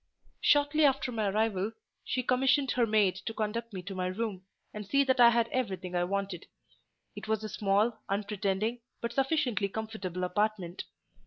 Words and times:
Shortly 0.41 0.83
after 0.83 1.11
my 1.11 1.27
arrival, 1.27 1.73
she 2.03 2.23
commissioned 2.23 2.71
her 2.71 2.87
maid 2.87 3.17
to 3.17 3.35
conduct 3.35 3.71
me 3.71 3.83
to 3.83 3.93
my 3.93 4.07
room 4.07 4.43
and 4.73 4.83
see 4.87 5.03
that 5.03 5.19
I 5.19 5.29
had 5.29 5.47
everything 5.49 5.93
I 5.93 6.05
wanted; 6.05 6.47
it 7.15 7.27
was 7.27 7.43
a 7.43 7.49
small, 7.49 7.99
unpretending, 8.09 8.79
but 8.99 9.13
sufficiently 9.13 9.69
comfortable 9.69 10.23
apartment. 10.23 10.85